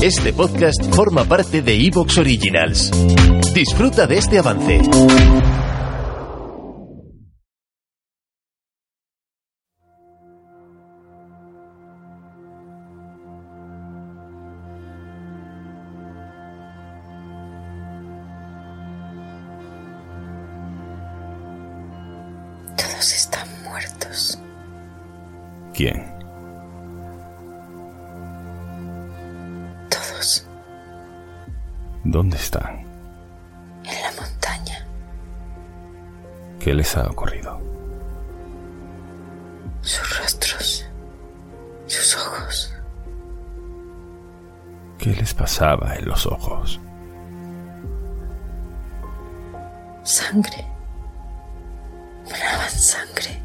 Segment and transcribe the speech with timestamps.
[0.00, 2.92] Este podcast forma parte de Evox Originals.
[3.52, 4.78] Disfruta de este avance.
[22.76, 24.38] Todos están muertos.
[25.74, 26.17] ¿Quién?
[32.10, 32.86] ¿Dónde están?
[33.84, 34.86] en la montaña.
[36.58, 37.60] ¿Qué les ha ocurrido?
[39.82, 40.86] Sus rostros.
[41.86, 42.74] Sus ojos.
[44.96, 46.80] ¿Qué les pasaba en los ojos?
[50.02, 50.64] Sangre.
[52.24, 53.38] Manaban sangre.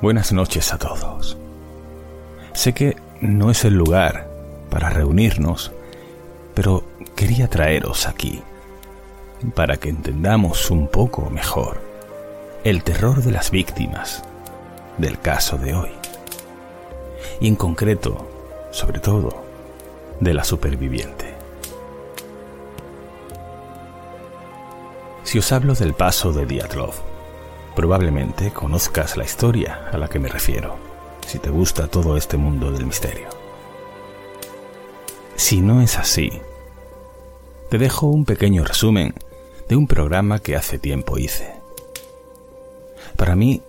[0.00, 1.36] Buenas noches a todos.
[2.54, 4.30] Sé que no es el lugar
[4.70, 5.72] para reunirnos,
[6.54, 6.84] pero
[7.16, 8.40] quería traeros aquí
[9.56, 11.80] para que entendamos un poco mejor
[12.62, 14.22] el terror de las víctimas
[14.98, 15.90] del caso de hoy.
[17.40, 18.24] Y en concreto,
[18.70, 19.42] sobre todo,
[20.20, 21.34] de la superviviente.
[25.24, 26.94] Si os hablo del paso de Diatlov,
[27.78, 30.74] probablemente conozcas la historia a la que me refiero,
[31.24, 33.28] si te gusta todo este mundo del misterio.
[35.36, 36.32] Si no es así,
[37.70, 39.14] te dejo un pequeño resumen
[39.68, 41.52] de un programa que hace tiempo hice.
[43.16, 43.62] Para mí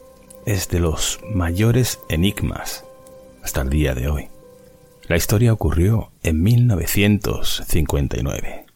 [0.47, 2.85] es de los mayores enigmas
[3.43, 4.29] hasta el día de hoy.
[5.03, 8.68] La historia ocurrió en 1959.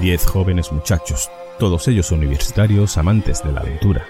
[0.00, 4.04] Diez jóvenes muchachos, todos ellos universitarios amantes de la aventura,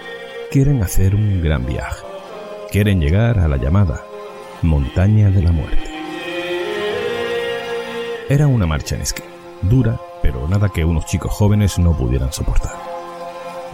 [0.50, 2.05] quieren hacer un gran viaje.
[2.71, 4.03] Quieren llegar a la llamada
[4.62, 5.84] Montaña de la Muerte.
[8.28, 9.22] Era una marcha en esquí,
[9.62, 12.77] dura, pero nada que unos chicos jóvenes no pudieran soportar.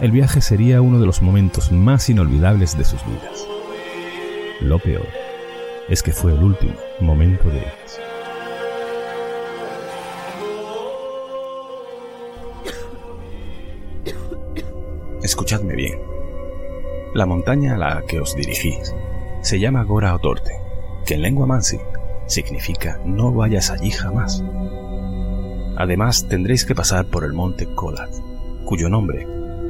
[0.01, 3.47] El viaje sería uno de los momentos más inolvidables de sus vidas.
[4.59, 5.07] Lo peor
[5.89, 8.10] es que fue el último momento de ellas.
[15.31, 15.97] Escuchadme bien.
[17.13, 18.93] La montaña a la que os dirigís
[19.39, 20.59] se llama Gora Otorte,
[21.05, 21.79] que en lengua mansi
[22.25, 24.43] significa no vayas allí jamás.
[25.77, 28.09] Además tendréis que pasar por el monte Kolat,
[28.65, 29.25] cuyo nombre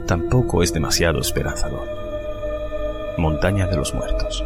[0.07, 1.87] tampoco es demasiado esperanzador.
[3.19, 4.43] Montaña de los Muertos.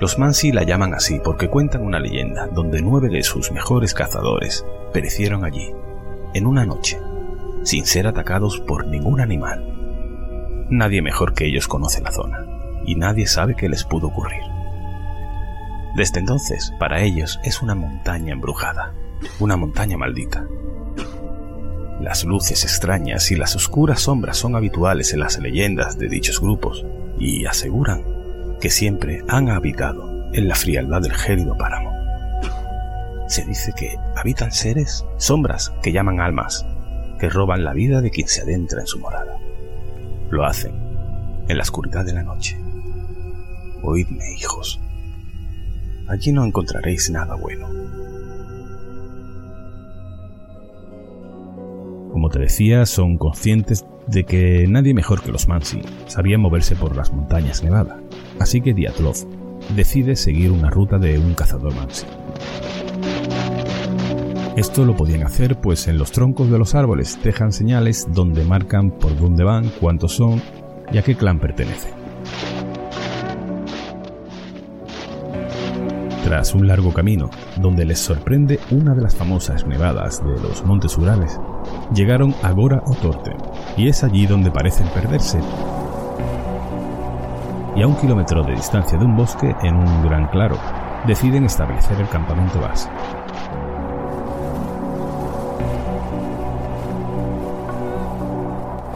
[0.00, 4.64] Los Mansi la llaman así porque cuentan una leyenda donde nueve de sus mejores cazadores
[4.94, 5.70] perecieron allí,
[6.32, 6.98] en una noche,
[7.62, 9.64] sin ser atacados por ningún animal.
[10.70, 12.46] Nadie mejor que ellos conoce la zona,
[12.86, 14.42] y nadie sabe qué les pudo ocurrir.
[15.96, 18.94] Desde entonces, para ellos es una montaña embrujada,
[19.38, 20.46] una montaña maldita.
[22.00, 26.86] Las luces extrañas y las oscuras sombras son habituales en las leyendas de dichos grupos,
[27.18, 28.02] y aseguran
[28.60, 31.90] que siempre han habitado en la frialdad del gélido páramo.
[33.26, 36.64] Se dice que habitan seres, sombras que llaman almas,
[37.20, 39.36] que roban la vida de quien se adentra en su morada.
[40.30, 40.72] Lo hacen
[41.48, 42.58] en la oscuridad de la noche.
[43.82, 44.80] Oídme, hijos.
[46.08, 47.68] Allí no encontraréis nada bueno.
[52.10, 56.96] Como te decía, son conscientes de que nadie mejor que los Mansi sabía moverse por
[56.96, 58.00] las montañas Nevada,
[58.40, 59.14] así que Diatlov
[59.76, 62.06] decide seguir una ruta de un cazador Mansi.
[64.60, 68.90] Esto lo podían hacer pues en los troncos de los árboles dejan señales donde marcan
[68.90, 70.42] por dónde van, cuántos son
[70.92, 71.92] y a qué clan pertenecen.
[76.24, 80.98] Tras un largo camino, donde les sorprende una de las famosas nevadas de los Montes
[80.98, 81.40] Urales,
[81.94, 83.32] llegaron a Gora Otorte,
[83.78, 85.40] y es allí donde parecen perderse.
[87.76, 90.58] Y a un kilómetro de distancia de un bosque, en un gran claro,
[91.06, 92.90] deciden establecer el campamento base.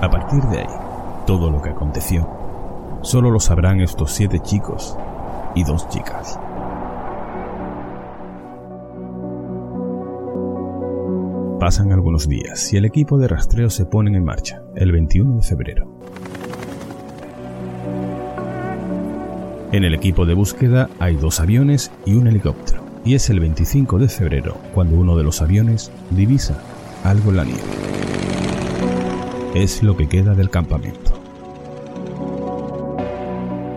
[0.05, 0.67] A partir de ahí,
[1.27, 2.29] todo lo que aconteció,
[3.01, 4.99] solo lo sabrán estos siete chicos
[5.55, 6.39] y dos chicas.
[11.59, 15.43] Pasan algunos días y el equipo de rastreo se pone en marcha, el 21 de
[15.43, 15.99] febrero.
[19.73, 23.99] En el equipo de búsqueda hay dos aviones y un helicóptero, y es el 25
[23.99, 26.59] de febrero cuando uno de los aviones divisa
[27.05, 28.24] algo en la nieve.
[29.55, 31.13] Es lo que queda del campamento.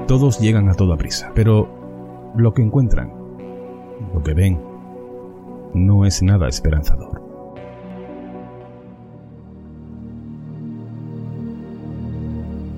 [0.08, 3.14] Todos llegan a toda prisa, pero lo que encuentran,
[4.12, 4.60] lo que ven,
[5.76, 7.22] no es nada esperanzador.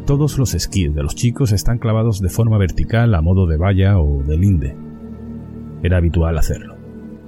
[0.06, 3.98] Todos los esquís de los chicos están clavados de forma vertical a modo de valla
[4.00, 4.76] o de linde.
[5.84, 6.76] Era habitual hacerlo.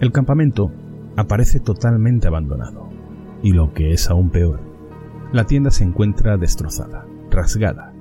[0.01, 0.69] El campamento
[1.15, 2.89] aparece totalmente abandonado.
[3.41, 4.70] Y lo que es aún peor,
[5.31, 7.93] la tienda se encuentra destrozada, rasgada.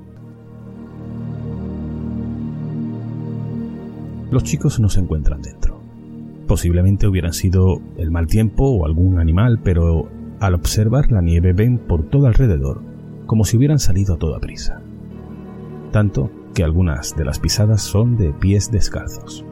[4.31, 5.81] Los chicos no se encuentran dentro.
[6.47, 10.09] Posiblemente hubieran sido el mal tiempo o algún animal, pero
[10.41, 12.83] al observar la nieve ven por todo alrededor
[13.27, 14.81] como si hubieran salido a toda prisa.
[15.93, 19.45] Tanto que algunas de las pisadas son de pies descalzos.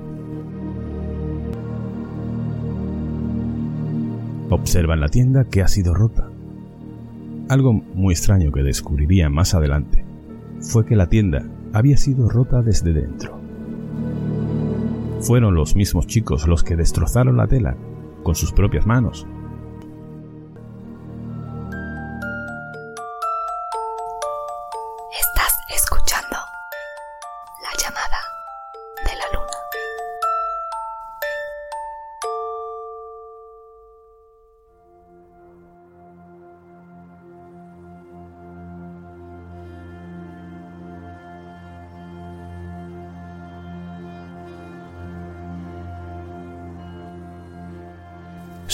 [4.51, 6.29] Observan la tienda que ha sido rota.
[7.49, 10.05] Algo muy extraño que descubrirían más adelante
[10.61, 13.39] fue que la tienda había sido rota desde dentro.
[15.21, 17.77] Fueron los mismos chicos los que destrozaron la tela
[18.23, 19.27] con sus propias manos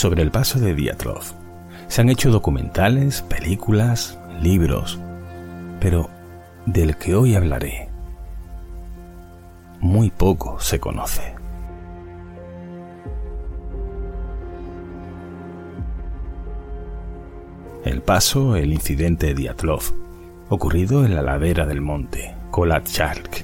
[0.05, 1.23] sobre el paso de Diatlov.
[1.89, 5.01] Se han hecho documentales, películas, libros,
[5.81, 6.11] pero
[6.67, 7.89] del que hoy hablaré,
[9.81, 11.23] muy poco se conoce.
[17.87, 19.85] El paso, el incidente de Diatlov,
[20.51, 23.43] ocurrido en la ladera del monte, Kolatchalk,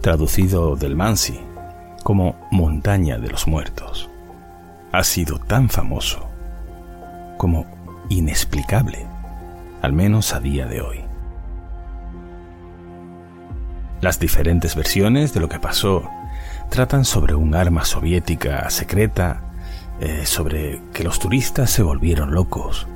[0.00, 1.38] traducido del Mansi
[2.02, 4.10] como montaña de los muertos
[4.98, 6.28] ha sido tan famoso
[7.36, 7.66] como
[8.08, 9.06] inexplicable,
[9.82, 11.00] al menos a día de hoy.
[14.00, 16.08] Las diferentes versiones de lo que pasó
[16.70, 19.42] tratan sobre un arma soviética secreta,
[20.00, 22.86] eh, sobre que los turistas se volvieron locos.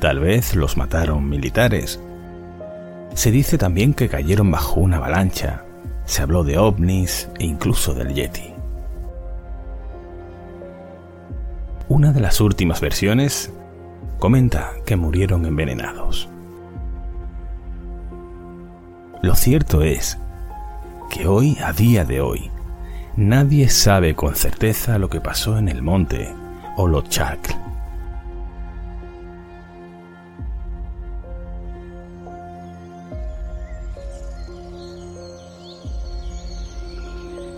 [0.00, 2.00] Tal vez los mataron militares.
[3.14, 5.64] Se dice también que cayeron bajo una avalancha.
[6.04, 8.51] Se habló de ovnis e incluso del Yeti.
[11.94, 13.52] Una de las últimas versiones
[14.18, 16.26] comenta que murieron envenenados.
[19.20, 20.16] Lo cierto es
[21.10, 22.50] que hoy, a día de hoy,
[23.14, 26.34] nadie sabe con certeza lo que pasó en el monte
[26.78, 27.54] Olochak.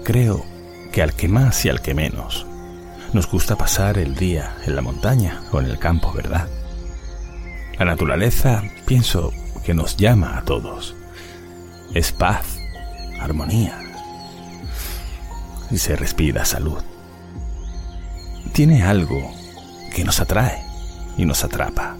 [0.02, 0.44] Creo
[0.90, 2.49] que al que más y al que menos
[3.14, 6.49] nos gusta pasar el día en la montaña o en el campo, ¿verdad?
[7.78, 9.33] La naturaleza, pienso,
[9.64, 10.97] que nos llama a todos.
[11.94, 12.59] Es paz,
[13.21, 13.80] armonía.
[15.71, 16.83] Y se respira salud.
[18.52, 19.30] Tiene algo
[19.94, 20.61] que nos atrae
[21.16, 21.97] y nos atrapa.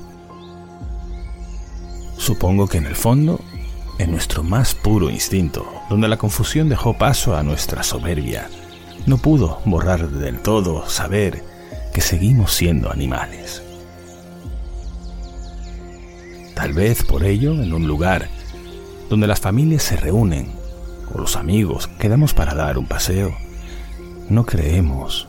[2.17, 3.41] Supongo que en el fondo,
[3.99, 8.49] en nuestro más puro instinto, donde la confusión dejó paso a nuestra soberbia,
[9.07, 11.43] no pudo borrar del todo saber
[11.93, 13.63] que seguimos siendo animales.
[16.55, 18.29] Tal vez por ello, en un lugar
[19.11, 20.53] donde las familias se reúnen
[21.13, 23.37] o los amigos quedamos para dar un paseo,
[24.29, 25.29] no creemos,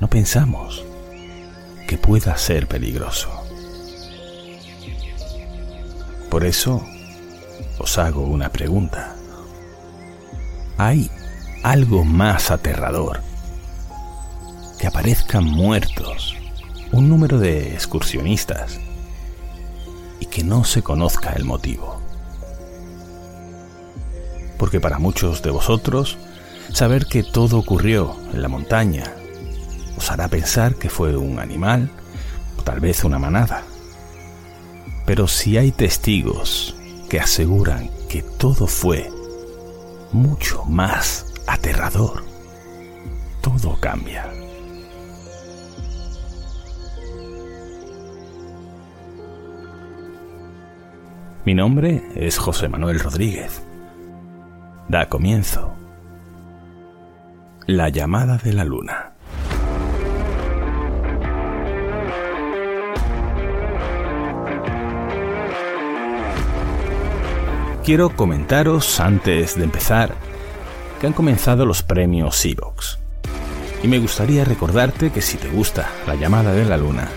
[0.00, 0.84] no pensamos
[1.88, 3.28] que pueda ser peligroso.
[6.30, 6.86] Por eso
[7.78, 9.16] os hago una pregunta.
[10.78, 11.10] ¿Hay
[11.62, 13.20] algo más aterrador.
[14.78, 16.34] Que aparezcan muertos,
[16.92, 18.78] un número de excursionistas,
[20.20, 22.00] y que no se conozca el motivo.
[24.58, 26.18] Porque para muchos de vosotros
[26.72, 29.12] Saber que todo ocurrió en la montaña
[29.96, 31.90] os hará pensar que fue un animal
[32.56, 33.64] o tal vez una manada.
[35.04, 36.76] Pero si hay testigos
[37.08, 39.10] que aseguran que todo fue
[40.12, 42.22] mucho más aterrador,
[43.40, 44.30] todo cambia.
[51.44, 53.62] Mi nombre es José Manuel Rodríguez.
[54.88, 55.74] Da comienzo.
[57.66, 59.12] La llamada de la luna.
[67.84, 70.29] Quiero comentaros antes de empezar
[71.00, 72.98] que han comenzado los premios Evox.
[73.82, 77.08] Y me gustaría recordarte que si te gusta la llamada de la luna,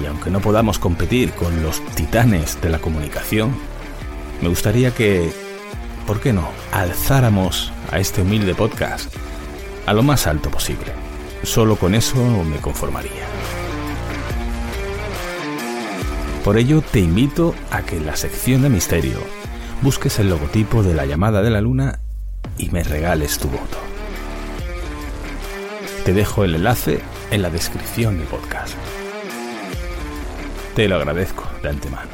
[0.00, 3.54] y aunque no podamos competir con los titanes de la comunicación,
[4.40, 5.30] me gustaría que,
[6.06, 9.14] ¿por qué no?, alzáramos a este humilde podcast
[9.86, 10.92] a lo más alto posible.
[11.42, 13.26] Solo con eso me conformaría.
[16.42, 19.18] Por ello te invito a que en la sección de misterio
[19.82, 22.00] busques el logotipo de la llamada de la luna
[22.60, 23.78] y me regales tu voto.
[26.04, 27.00] Te dejo el enlace
[27.30, 28.74] en la descripción del podcast.
[30.74, 32.10] Te lo agradezco de antemano.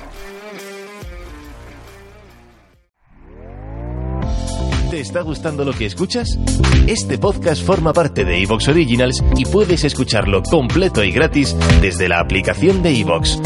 [4.90, 6.38] ¿Te está gustando lo que escuchas?
[6.86, 12.20] Este podcast forma parte de Evox Originals y puedes escucharlo completo y gratis desde la
[12.20, 13.40] aplicación de Evox.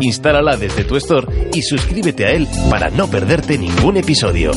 [0.00, 4.52] Instálala desde tu store y suscríbete a él para no perderte ningún episodio.